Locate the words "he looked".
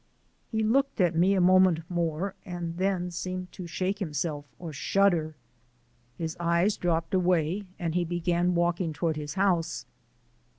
0.51-0.99